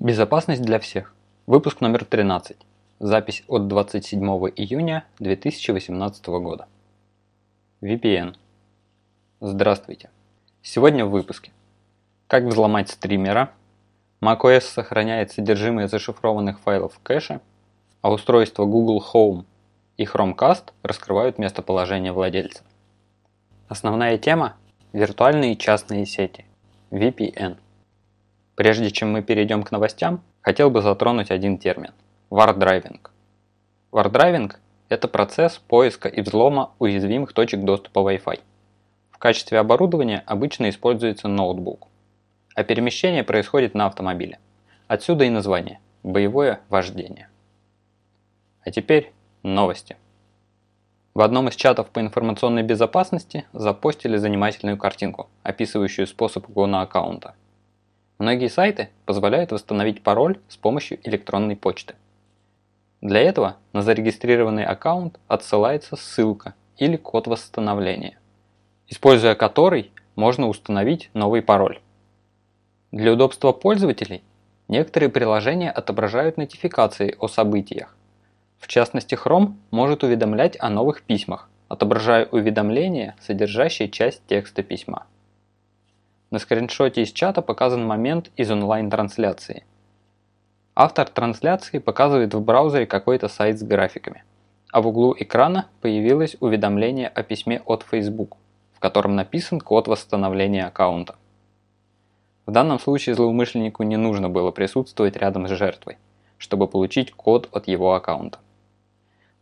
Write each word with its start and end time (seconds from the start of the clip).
Безопасность 0.00 0.62
для 0.62 0.78
всех. 0.78 1.12
Выпуск 1.48 1.80
номер 1.80 2.04
13. 2.04 2.56
Запись 3.00 3.42
от 3.48 3.66
27 3.66 4.22
июня 4.54 5.04
2018 5.18 6.24
года. 6.28 6.68
VPN. 7.80 8.36
Здравствуйте. 9.40 10.10
Сегодня 10.62 11.04
в 11.04 11.10
выпуске. 11.10 11.50
Как 12.28 12.44
взломать 12.44 12.90
стримера. 12.90 13.50
macOS 14.20 14.60
сохраняет 14.60 15.32
содержимое 15.32 15.88
зашифрованных 15.88 16.60
файлов 16.60 16.94
в 16.94 17.00
кэше, 17.00 17.40
а 18.00 18.12
устройства 18.12 18.66
Google 18.66 19.04
Home 19.12 19.46
и 19.96 20.04
Chromecast 20.04 20.70
раскрывают 20.84 21.38
местоположение 21.38 22.12
владельца. 22.12 22.62
Основная 23.66 24.16
тема– 24.16 24.54
виртуальные 24.92 25.56
частные 25.56 26.06
сети. 26.06 26.44
VPN. 26.92 27.56
Прежде 28.58 28.90
чем 28.90 29.12
мы 29.12 29.22
перейдем 29.22 29.62
к 29.62 29.70
новостям, 29.70 30.20
хотел 30.40 30.68
бы 30.68 30.82
затронуть 30.82 31.30
один 31.30 31.58
термин– 31.58 31.92
вардрайвинг. 32.30 33.12
Вардрайвинг– 33.92 34.58
это 34.88 35.06
процесс 35.06 35.58
поиска 35.58 36.08
и 36.08 36.22
взлома 36.22 36.72
уязвимых 36.80 37.32
точек 37.34 37.60
доступа 37.60 38.00
Wi-Fi. 38.00 38.40
В 39.12 39.18
качестве 39.18 39.60
оборудования 39.60 40.24
обычно 40.26 40.70
используется 40.70 41.28
ноутбук, 41.28 41.86
а 42.56 42.64
перемещение 42.64 43.22
происходит 43.22 43.74
на 43.74 43.86
автомобиле. 43.86 44.40
Отсюда 44.88 45.22
и 45.22 45.30
название– 45.30 45.78
боевое 46.02 46.58
вождение. 46.68 47.28
А 48.64 48.72
теперь 48.72 49.12
новости. 49.44 49.96
В 51.14 51.20
одном 51.20 51.46
из 51.46 51.54
чатов 51.54 51.90
по 51.90 52.00
информационной 52.00 52.64
безопасности 52.64 53.44
запостили 53.52 54.16
занимательную 54.16 54.76
картинку, 54.76 55.28
описывающую 55.44 56.08
способ 56.08 56.48
угона 56.48 56.80
аккаунта– 56.80 57.36
Многие 58.18 58.48
сайты 58.48 58.88
позволяют 59.06 59.52
восстановить 59.52 60.02
пароль 60.02 60.40
с 60.48 60.56
помощью 60.56 60.98
электронной 61.08 61.54
почты. 61.54 61.94
Для 63.00 63.20
этого 63.20 63.56
на 63.72 63.82
зарегистрированный 63.82 64.64
аккаунт 64.64 65.20
отсылается 65.28 65.94
ссылка 65.94 66.54
или 66.76 66.96
код 66.96 67.28
восстановления, 67.28 68.18
используя 68.88 69.36
который 69.36 69.92
можно 70.16 70.48
установить 70.48 71.10
новый 71.14 71.42
пароль. 71.42 71.80
Для 72.90 73.12
удобства 73.12 73.52
пользователей 73.52 74.24
некоторые 74.66 75.10
приложения 75.10 75.70
отображают 75.70 76.38
нотификации 76.38 77.14
о 77.20 77.28
событиях. 77.28 77.94
В 78.58 78.66
частности, 78.66 79.14
Chrome 79.14 79.54
может 79.70 80.02
уведомлять 80.02 80.56
о 80.58 80.70
новых 80.70 81.02
письмах, 81.02 81.48
отображая 81.68 82.26
уведомления, 82.26 83.14
содержащие 83.20 83.88
часть 83.88 84.26
текста 84.26 84.64
письма. 84.64 85.06
На 86.30 86.38
скриншоте 86.38 87.02
из 87.02 87.12
чата 87.12 87.40
показан 87.40 87.86
момент 87.86 88.30
из 88.36 88.50
онлайн-трансляции. 88.50 89.64
Автор 90.74 91.08
трансляции 91.08 91.78
показывает 91.78 92.34
в 92.34 92.42
браузере 92.42 92.86
какой-то 92.86 93.28
сайт 93.28 93.58
с 93.58 93.62
графиками, 93.62 94.24
а 94.70 94.82
в 94.82 94.88
углу 94.88 95.16
экрана 95.18 95.68
появилось 95.80 96.36
уведомление 96.40 97.08
о 97.08 97.22
письме 97.22 97.62
от 97.64 97.82
Facebook, 97.82 98.36
в 98.74 98.78
котором 98.78 99.16
написан 99.16 99.58
код 99.58 99.88
восстановления 99.88 100.66
аккаунта. 100.66 101.16
В 102.44 102.52
данном 102.52 102.78
случае 102.78 103.14
злоумышленнику 103.14 103.82
не 103.82 103.96
нужно 103.96 104.28
было 104.28 104.50
присутствовать 104.50 105.16
рядом 105.16 105.48
с 105.48 105.50
жертвой, 105.52 105.96
чтобы 106.36 106.68
получить 106.68 107.10
код 107.10 107.48
от 107.52 107.68
его 107.68 107.94
аккаунта. 107.94 108.38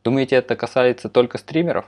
Думаете, 0.05 0.37
это 0.37 0.55
касается 0.55 1.09
только 1.09 1.39
стримеров? 1.39 1.87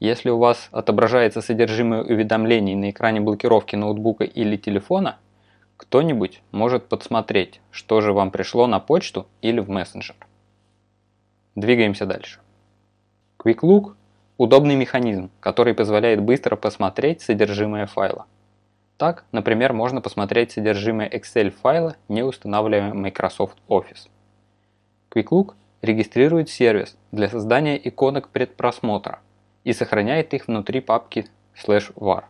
Если 0.00 0.28
у 0.28 0.38
вас 0.38 0.68
отображается 0.72 1.40
содержимое 1.40 2.02
уведомлений 2.02 2.74
на 2.74 2.90
экране 2.90 3.20
блокировки 3.20 3.76
ноутбука 3.76 4.24
или 4.24 4.56
телефона, 4.56 5.18
кто-нибудь 5.76 6.42
может 6.50 6.88
подсмотреть, 6.88 7.60
что 7.70 8.00
же 8.00 8.12
вам 8.12 8.30
пришло 8.30 8.66
на 8.66 8.80
почту 8.80 9.26
или 9.40 9.60
в 9.60 9.70
мессенджер. 9.70 10.16
Двигаемся 11.54 12.06
дальше. 12.06 12.40
Quick 13.38 13.60
Look– 13.60 13.94
удобный 14.36 14.74
механизм, 14.74 15.30
который 15.40 15.74
позволяет 15.74 16.20
быстро 16.20 16.56
посмотреть 16.56 17.22
содержимое 17.22 17.86
файла. 17.86 18.26
Так, 18.96 19.24
например, 19.30 19.72
можно 19.72 20.00
посмотреть 20.00 20.52
содержимое 20.52 21.08
Excel 21.08 21.50
файла, 21.50 21.96
не 22.08 22.22
устанавливая 22.22 22.92
Microsoft 22.94 23.58
Office. 23.68 24.08
Quick 25.10 25.28
Look 25.30 25.54
регистрирует 25.82 26.50
сервис 26.50 26.96
для 27.12 27.28
создания 27.28 27.80
иконок 27.88 28.28
предпросмотра– 28.30 29.20
и 29.64 29.72
сохраняет 29.72 30.34
их 30.34 30.46
внутри 30.46 30.80
папки 30.80 31.26
var. 31.66 32.24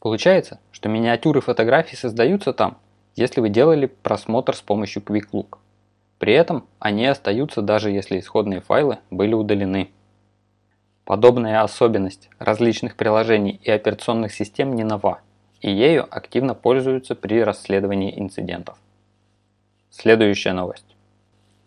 Получается, 0.00 0.60
что 0.70 0.88
миниатюры 0.88 1.40
фотографий 1.40 1.96
создаются 1.96 2.52
там, 2.52 2.78
если 3.14 3.40
вы 3.40 3.50
делали 3.50 3.86
просмотр 3.86 4.56
с 4.56 4.60
помощью 4.60 5.02
Quick 5.02 5.28
Look. 5.32 5.58
При 6.18 6.32
этом 6.32 6.66
они 6.78 7.06
остаются 7.06 7.62
даже 7.62 7.90
если 7.90 8.18
исходные 8.18 8.60
файлы 8.60 8.98
были 9.10 9.34
удалены. 9.34 9.90
Подобная 11.04 11.62
особенность 11.62 12.30
различных 12.38 12.96
приложений 12.96 13.60
и 13.62 13.70
операционных 13.70 14.32
систем 14.32 14.74
не 14.74 14.84
нова, 14.84 15.20
и 15.60 15.70
ею 15.70 16.06
активно 16.08 16.54
пользуются 16.54 17.14
при 17.16 17.42
расследовании 17.42 18.18
инцидентов. 18.18 18.78
Следующая 19.90 20.52
новость. 20.52 20.96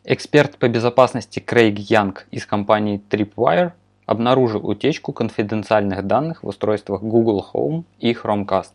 Эксперт 0.05 0.57
по 0.57 0.67
безопасности 0.69 1.39
Крейг 1.39 1.77
Янг 1.79 2.27
из 2.31 2.45
компании 2.45 3.01
Tripwire 3.09 3.73
обнаружил 4.05 4.65
утечку 4.65 5.13
конфиденциальных 5.13 6.05
данных 6.05 6.43
в 6.43 6.47
устройствах 6.47 7.01
Google 7.01 7.45
Home 7.53 7.83
и 7.99 8.13
Chromecast. 8.13 8.71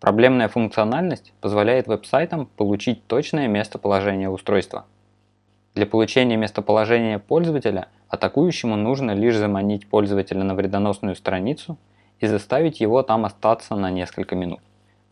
Проблемная 0.00 0.48
функциональность 0.48 1.32
позволяет 1.40 1.86
веб-сайтам 1.86 2.46
получить 2.56 3.06
точное 3.06 3.48
местоположение 3.48 4.28
устройства. 4.28 4.84
Для 5.74 5.86
получения 5.86 6.36
местоположения 6.36 7.18
пользователя 7.18 7.88
атакующему 8.08 8.76
нужно 8.76 9.12
лишь 9.12 9.36
заманить 9.36 9.86
пользователя 9.86 10.44
на 10.44 10.54
вредоносную 10.54 11.16
страницу 11.16 11.78
и 12.20 12.26
заставить 12.26 12.80
его 12.80 13.02
там 13.02 13.24
остаться 13.24 13.74
на 13.74 13.90
несколько 13.90 14.36
минут. 14.36 14.60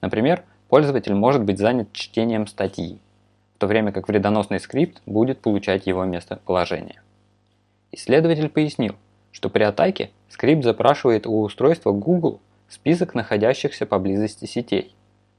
Например, 0.01 0.45
пользователь 0.69 1.15
может 1.15 1.45
быть 1.45 1.59
занят 1.59 1.93
чтением 1.93 2.47
статьи, 2.47 2.99
в 3.55 3.59
то 3.59 3.67
время 3.67 3.93
как 3.93 4.09
вредоносный 4.09 4.61
скрипт 4.61 5.03
будет 5.07 5.41
получать 5.41 5.87
его 5.87 6.05
местоположение. 6.05 7.01
Исследователь 7.93 8.49
пояснил, 8.49 8.95
что 9.33 9.51
при 9.51 9.63
атаке 9.65 10.11
скрипт 10.29 10.65
запрашивает 10.65 11.27
у 11.27 11.41
устройства 11.43 11.93
Google 11.93 12.41
список 12.69 13.15
находящихся 13.15 13.85
поблизости 13.85 14.45
сетей, 14.45 14.95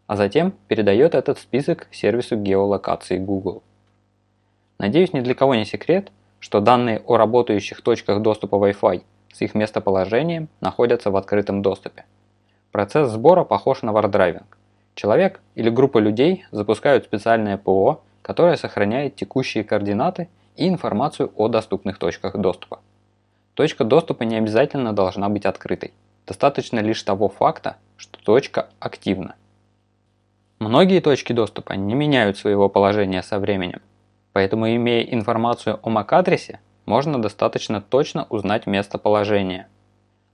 а 0.08 0.18
затем 0.18 0.54
передает 0.68 1.16
этот 1.16 1.40
список 1.40 1.88
сервису 1.92 2.36
геолокации 2.36 3.18
Google. 3.18 3.64
Надеюсь, 4.78 5.14
ни 5.14 5.22
для 5.22 5.34
кого 5.34 5.56
не 5.56 5.64
секрет, 5.64 6.12
что 6.40 6.60
данные 6.60 7.02
о 7.06 7.18
работающих 7.18 7.82
точках 7.82 8.22
доступа 8.22 8.56
Wi-Fi 8.56 9.04
с 9.32 9.42
их 9.42 9.56
местоположением 9.56 10.50
находятся 10.60 11.12
в 11.12 11.16
открытом 11.16 11.62
доступе. 11.62 12.04
Процесс 12.72 13.12
сбора 13.12 13.44
похож 13.44 13.82
на 13.82 13.94
вардрайвинг. 13.94 14.58
Человек 14.96 15.40
или 15.56 15.70
группа 15.70 16.00
людей 16.00 16.46
запускают 16.52 17.06
специальное 17.06 17.58
ПО, 17.58 18.02
которое 18.22 18.58
сохраняет 18.58 19.16
текущие 19.16 19.64
координаты 19.64 20.28
и 20.56 20.68
информацию 20.68 21.32
о 21.36 21.48
доступных 21.48 21.98
точках 21.98 22.38
доступа. 22.38 22.80
Точка 23.54 23.84
доступа 23.84 24.24
не 24.24 24.38
обязательно 24.38 24.94
должна 24.94 25.30
быть 25.30 25.46
открытой. 25.46 25.94
Достаточно 26.26 26.80
лишь 26.80 27.04
того 27.04 27.30
факта, 27.30 27.78
что 27.98 28.20
точка 28.24 28.70
активна. 28.80 29.36
Многие 30.60 31.00
точки 31.00 31.34
доступа 31.34 31.74
не 31.74 31.96
меняют 31.96 32.38
своего 32.38 32.70
положения 32.70 33.24
со 33.24 33.40
временем, 33.40 33.82
поэтому 34.32 34.68
имея 34.68 35.04
информацию 35.04 35.80
о 35.82 35.90
MAC-адресе, 35.90 36.60
можно 36.86 37.22
достаточно 37.22 37.82
точно 37.82 38.28
узнать 38.30 38.68
местоположение. 38.68 39.68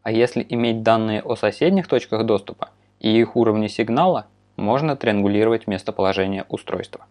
А 0.03 0.11
если 0.11 0.45
иметь 0.49 0.83
данные 0.83 1.21
о 1.21 1.35
соседних 1.35 1.87
точках 1.87 2.25
доступа 2.25 2.69
и 2.99 3.09
их 3.19 3.35
уровне 3.35 3.69
сигнала, 3.69 4.27
можно 4.55 4.95
триангулировать 4.95 5.67
местоположение 5.67 6.45
устройства. 6.49 7.05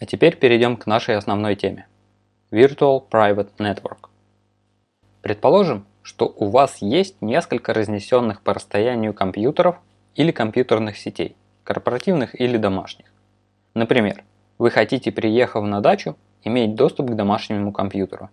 А 0.00 0.06
теперь 0.06 0.36
перейдем 0.36 0.76
к 0.76 0.86
нашей 0.86 1.16
основной 1.16 1.56
теме– 1.56 1.88
Virtual 2.52 3.02
Private 3.10 3.50
Network. 3.58 4.08
Предположим, 5.22 5.86
что 6.02 6.32
у 6.36 6.50
вас 6.50 6.76
есть 6.80 7.20
несколько 7.20 7.74
разнесенных 7.74 8.42
по 8.42 8.54
расстоянию 8.54 9.12
компьютеров 9.12 9.76
или 10.14 10.30
компьютерных 10.30 10.96
сетей, 10.98 11.34
корпоративных 11.64 12.40
или 12.40 12.56
домашних. 12.58 13.06
Например, 13.74 14.22
вы 14.58 14.70
хотите, 14.70 15.10
приехав 15.10 15.64
на 15.64 15.80
дачу, 15.80 16.16
иметь 16.44 16.76
доступ 16.76 17.10
к 17.10 17.16
домашнему 17.16 17.72
компьютеру. 17.72 18.30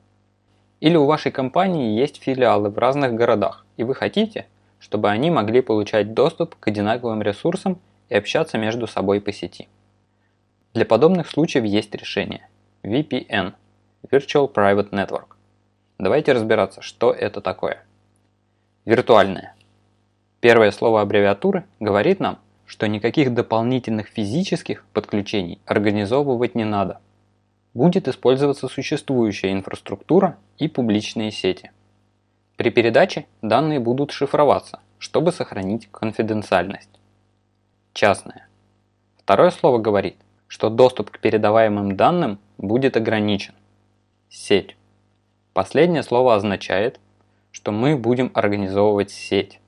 Или 0.82 0.98
у 0.98 1.06
вашей 1.06 1.32
компании 1.32 2.00
есть 2.00 2.22
филиалы 2.22 2.70
в 2.70 2.78
разных 2.78 3.16
городах, 3.16 3.66
и 3.76 3.84
вы 3.84 3.96
хотите, 3.96 4.46
чтобы 4.78 5.10
они 5.10 5.32
могли 5.32 5.62
получать 5.62 6.14
доступ 6.14 6.56
к 6.60 6.68
одинаковым 6.68 7.24
ресурсам 7.24 7.80
и 8.10 8.16
общаться 8.16 8.60
между 8.60 8.86
собой 8.86 9.20
по 9.20 9.34
сети. 9.34 9.68
Для 10.76 10.86
подобных 10.86 11.30
случаев 11.30 11.64
есть 11.64 11.96
решение 11.96 12.50
VPN– 12.84 13.54
Virtual 14.12 14.54
Private 14.54 14.90
Network. 14.90 15.38
Давайте 15.98 16.34
разбираться, 16.34 16.82
что 16.82 17.14
это 17.14 17.40
такое. 17.40 17.86
Виртуальное. 18.84 19.56
Первое 20.42 20.72
слово 20.72 21.00
аббревиатуры 21.00 21.64
говорит 21.80 22.20
нам, 22.20 22.40
что 22.66 22.90
никаких 22.90 23.34
дополнительных 23.34 24.08
физических 24.08 24.84
подключений 24.92 25.62
организовывать 25.66 26.56
не 26.56 26.66
надо. 26.66 27.00
Будет 27.74 28.10
использоваться 28.10 28.68
существующая 28.68 29.54
инфраструктура 29.54 30.36
и 30.58 30.68
публичные 30.68 31.32
сети. 31.32 31.72
При 32.58 32.70
передаче 32.70 33.28
данные 33.42 33.80
будут 33.80 34.12
шифроваться, 34.12 34.82
чтобы 35.00 35.32
сохранить 35.32 35.88
конфиденциальность. 35.90 37.00
Частное. 37.94 38.50
Второе 39.18 39.52
слово 39.52 39.78
говорит, 39.78 40.18
что 40.56 40.70
доступ 40.70 41.10
к 41.10 41.20
передаваемым 41.20 41.98
данным 41.98 42.40
будет 42.58 42.96
ограничен. 42.96 43.54
Сеть. 44.30 44.78
Последнее 45.52 46.02
слово 46.02 46.34
означает, 46.34 47.02
что 47.52 47.74
мы 47.74 47.98
будем 47.98 48.32
организовывать 48.34 49.12
сеть. 49.12 49.60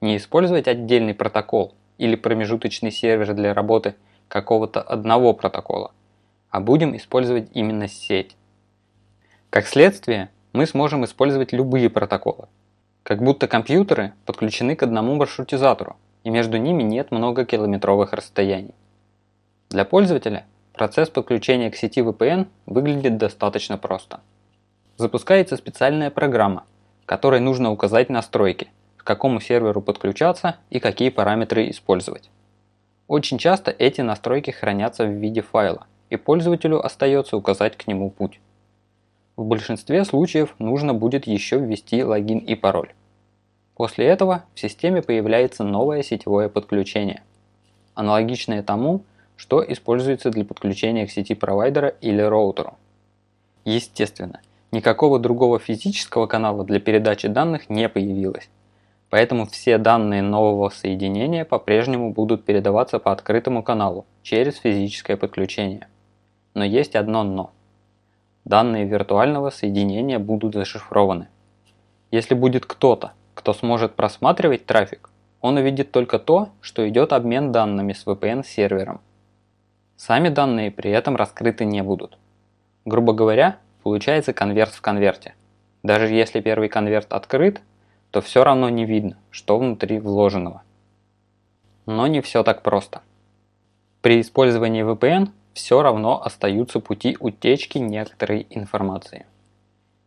Не 0.00 0.16
использовать 0.16 0.66
отдельный 0.66 1.12
протокол 1.12 1.74
или 1.98 2.16
промежуточный 2.16 2.90
сервер 2.90 3.34
для 3.34 3.52
работы 3.52 3.96
какого-то 4.28 4.80
одного 4.80 5.34
протокола, 5.34 5.92
а 6.48 6.60
будем 6.60 6.96
использовать 6.96 7.50
именно 7.52 7.86
сеть. 7.86 8.34
Как 9.50 9.66
следствие, 9.66 10.30
мы 10.54 10.64
сможем 10.64 11.04
использовать 11.04 11.52
любые 11.52 11.90
протоколы, 11.90 12.48
как 13.02 13.22
будто 13.22 13.46
компьютеры 13.46 14.14
подключены 14.24 14.74
к 14.74 14.82
одному 14.82 15.16
маршрутизатору, 15.16 15.96
и 16.24 16.30
между 16.30 16.56
ними 16.56 16.82
нет 16.82 17.10
многокилометровых 17.10 18.14
расстояний. 18.14 18.74
Для 19.70 19.84
пользователя 19.84 20.44
процесс 20.74 21.08
подключения 21.08 21.70
к 21.70 21.76
сети 21.76 22.00
VPN 22.00 22.46
выглядит 22.66 23.16
достаточно 23.16 23.78
просто. 23.78 24.20
Запускается 24.96 25.56
специальная 25.56 26.10
программа, 26.10 26.64
которой 27.06 27.40
нужно 27.40 27.70
указать 27.70 28.10
настройки– 28.10 28.68
к 29.00 29.04
какому 29.04 29.40
серверу 29.40 29.80
подключаться 29.80 30.56
и 30.68 30.78
какие 30.78 31.08
параметры 31.08 31.70
использовать. 31.70 32.28
Очень 33.08 33.38
часто 33.38 33.70
эти 33.70 34.02
настройки 34.02 34.50
хранятся 34.50 35.06
в 35.06 35.10
виде 35.10 35.40
файла, 35.40 35.86
и 36.10 36.16
пользователю 36.16 36.84
остается 36.84 37.38
указать 37.38 37.78
к 37.78 37.86
нему 37.86 38.10
путь. 38.10 38.40
В 39.36 39.44
большинстве 39.46 40.04
случаев 40.04 40.54
нужно 40.58 40.92
будет 40.92 41.26
еще 41.26 41.58
ввести 41.58 42.04
логин 42.04 42.40
и 42.40 42.54
пароль. 42.54 42.92
После 43.74 44.04
этого 44.04 44.44
в 44.54 44.60
системе 44.60 45.00
появляется 45.00 45.64
новое 45.64 46.02
сетевое 46.02 46.50
подключение, 46.50 47.22
аналогичное 47.94 48.62
тому, 48.62 49.02
что 49.40 49.64
используется 49.66 50.28
для 50.28 50.44
подключения 50.44 51.06
к 51.06 51.10
сети 51.10 51.34
провайдера 51.34 51.88
или 51.88 52.20
роутеру. 52.20 52.74
Естественно, 53.64 54.42
никакого 54.70 55.18
другого 55.18 55.58
физического 55.58 56.26
канала 56.26 56.62
для 56.62 56.78
передачи 56.78 57.26
данных 57.26 57.70
не 57.70 57.88
появилось, 57.88 58.50
Поэтому 59.08 59.46
все 59.46 59.78
данные 59.78 60.20
нового 60.20 60.68
соединения 60.68 61.46
по-прежнему 61.46 62.12
будут 62.12 62.44
передаваться 62.44 62.98
по 62.98 63.12
открытому 63.12 63.62
каналу 63.62 64.04
через 64.22 64.58
физическое 64.58 65.16
подключение. 65.16 65.88
Но 66.52 66.62
есть 66.62 66.94
одно 66.94 67.24
«но». 67.24 67.50
Данные 68.44 68.84
виртуального 68.84 69.48
соединения 69.48 70.18
будут 70.18 70.52
зашифрованы. 70.52 71.28
Если 72.10 72.34
будет 72.34 72.66
кто-то, 72.66 73.12
кто 73.32 73.54
сможет 73.54 73.94
просматривать 73.94 74.66
трафик, 74.66 75.08
он 75.40 75.56
увидит 75.56 75.92
только 75.92 76.18
то, 76.18 76.50
что 76.60 76.86
идет 76.86 77.14
обмен 77.14 77.52
данными 77.52 77.94
с 77.94 78.06
VPN-сервером. 78.06 79.00
Сами 80.00 80.30
данные 80.30 80.70
при 80.70 80.90
этом 80.90 81.14
раскрыты 81.14 81.66
не 81.66 81.82
будут. 81.82 82.16
Грубо 82.86 83.12
говоря, 83.12 83.58
получается 83.82 84.32
конверт 84.32 84.72
в 84.72 84.80
конверте. 84.80 85.34
Даже 85.82 86.06
если 86.06 86.40
первый 86.40 86.70
конверт 86.70 87.12
открыт, 87.12 87.60
то 88.10 88.22
все 88.22 88.42
равно 88.42 88.70
не 88.70 88.86
видно, 88.86 89.18
что 89.30 89.58
внутри 89.58 89.98
вложенного. 89.98 90.62
Но 91.84 92.06
не 92.06 92.22
все 92.22 92.42
так 92.42 92.62
просто. 92.62 93.02
При 94.00 94.22
использовании 94.22 94.90
VPN 94.90 95.32
все 95.52 95.82
равно 95.82 96.24
остаются 96.24 96.80
пути 96.80 97.18
утечки 97.20 97.76
некоторой 97.76 98.46
информации. 98.48 99.26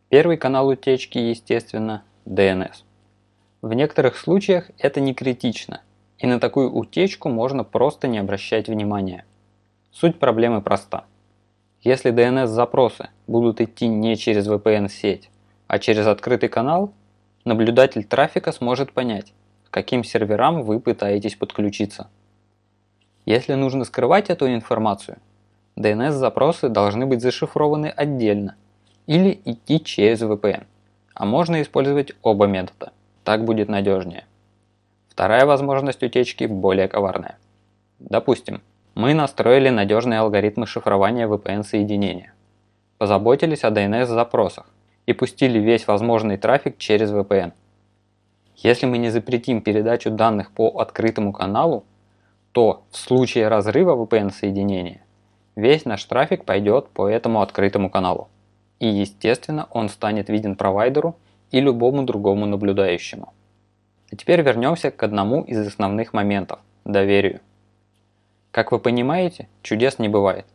Первый 0.09 0.37
канал 0.37 0.69
утечки, 0.69 1.19
естественно, 1.19 2.01
DNS. 2.25 2.77
В 3.61 3.71
некоторых 3.73 4.17
случаях 4.17 4.71
это 4.79 4.99
не 4.99 5.13
критично, 5.13 5.83
и 6.17 6.25
на 6.25 6.39
такую 6.39 6.73
утечку 6.73 7.29
можно 7.29 7.63
просто 7.63 8.07
не 8.07 8.17
обращать 8.17 8.69
внимания. 8.69 9.23
Суть 9.93 10.19
проблемы 10.19 10.61
проста. 10.61 11.05
Если 11.81 12.11
DNS-запросы 12.11 13.09
будут 13.27 13.61
идти 13.61 13.87
не 13.87 14.17
через 14.17 14.47
VPN-сеть, 14.47 15.29
а 15.67 15.79
через 15.79 16.07
открытый 16.07 16.49
канал, 16.49 16.93
Наблюдатель 17.45 18.05
трафика 18.05 18.53
сможет 18.53 18.93
понять, 18.93 19.33
к 19.65 19.73
каким 19.73 20.05
серверам 20.05 20.63
вы 20.63 20.79
пытаетесь 20.79 21.35
подключиться. 21.35 22.07
Если 23.25 23.53
нужно 23.55 23.83
скрывать 23.83 24.29
эту 24.29 24.47
информацию, 24.53 25.17
DNS-запросы 25.75 26.69
должны 26.69 27.05
быть 27.05 27.21
зашифрованы 27.21 27.87
отдельно 27.87 28.55
или 29.07 29.41
идти 29.43 29.83
через 29.83 30.21
VPN, 30.21 30.63
а 31.13 31.25
можно 31.25 31.61
использовать 31.61 32.13
оба 32.21 32.45
метода, 32.45 32.93
так 33.25 33.43
будет 33.43 33.67
надежнее. 33.67 34.25
Вторая 35.09 35.45
возможность 35.45 36.01
утечки 36.01 36.45
более 36.45 36.87
коварная. 36.87 37.37
Допустим, 37.99 38.61
мы 38.95 39.13
настроили 39.13 39.69
надежные 39.69 40.19
алгоритмы 40.19 40.67
шифрования 40.67 41.27
VPN-соединения, 41.27 42.33
позаботились 42.97 43.63
о 43.63 43.69
DNS-запросах, 43.69 44.67
и 45.05 45.13
пустили 45.13 45.59
весь 45.59 45.87
возможный 45.87 46.37
трафик 46.37 46.77
через 46.77 47.11
VPN. 47.11 47.53
Если 48.57 48.85
мы 48.85 48.97
не 48.97 49.09
запретим 49.09 49.61
передачу 49.61 50.11
данных 50.11 50.51
по 50.51 50.79
открытому 50.79 51.33
каналу, 51.33 51.85
то 52.51 52.83
в 52.91 52.97
случае 52.97 53.47
разрыва 53.47 53.95
VPN-соединения 53.95 54.99
весь 55.55 55.85
наш 55.85 56.03
трафик 56.05 56.45
пойдет 56.45 56.89
по 56.89 57.07
этому 57.07 57.41
открытому 57.41 57.89
каналу. 57.89 58.29
И 58.79 58.87
естественно 58.87 59.67
он 59.71 59.89
станет 59.89 60.29
виден 60.29 60.55
провайдеру 60.55 61.15
и 61.51 61.59
любому 61.59 62.03
другому 62.03 62.45
наблюдающему. 62.45 63.33
А 64.11 64.15
теперь 64.15 64.41
вернемся 64.41 64.91
к 64.91 65.01
одному 65.01 65.41
из 65.41 65.65
основных 65.65 66.13
моментов– 66.13 66.59
доверию. 66.85 67.39
Как 68.53 68.71
вы 68.71 68.77
понимаете, 68.77 69.47
чудес 69.63 69.97
не 69.97 70.09
бывает. 70.09 70.45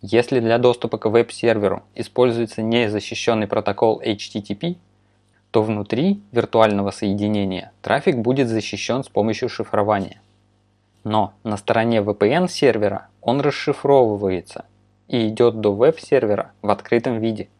Если 0.00 0.40
для 0.40 0.56
доступа 0.56 0.96
к 0.96 1.10
веб-серверу 1.10 1.82
используется 1.94 2.62
незащищенный 2.62 3.46
протокол 3.46 4.00
HTTP, 4.00 4.76
то 5.50 5.62
внутри 5.62 6.22
виртуального 6.32 6.90
соединения 6.90 7.72
трафик 7.82 8.16
будет 8.16 8.48
защищен 8.48 9.04
с 9.04 9.10
помощью 9.10 9.50
шифрования. 9.50 10.22
Но 11.04 11.34
на 11.44 11.58
стороне 11.58 11.98
VPN-сервера 11.98 13.08
он 13.20 13.42
расшифровывается 13.42 14.64
и 15.06 15.28
идет 15.28 15.60
до 15.60 15.74
веб-сервера 15.74 16.52
в 16.62 16.70
открытом 16.70 17.18
виде. 17.18 17.50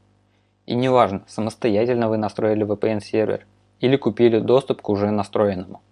И 0.64 0.74
неважно, 0.74 1.24
самостоятельно 1.26 2.08
вы 2.08 2.16
настроили 2.16 2.64
VPN-сервер 2.64 3.44
или 3.80 3.96
купили 3.96 4.38
доступ 4.38 4.80
к 4.80 4.88
уже 4.88 5.10
настроенному. 5.10 5.82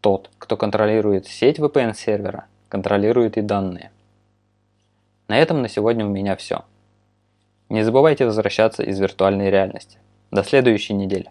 Тот, 0.00 0.28
кто 0.38 0.56
контролирует 0.56 1.28
сеть 1.28 1.60
VPN-сервера, 1.60 2.46
контролирует 2.72 3.36
и 3.36 3.42
данные. 3.42 3.90
На 5.28 5.36
этом 5.36 5.60
на 5.60 5.68
сегодня 5.68 6.06
у 6.06 6.08
меня 6.08 6.36
все. 6.36 6.64
Не 7.68 7.82
забывайте 7.82 8.24
возвращаться 8.24 8.82
из 8.82 8.98
виртуальной 8.98 9.50
реальности. 9.50 9.98
До 10.30 10.42
следующей 10.42 10.94
недели. 10.94 11.30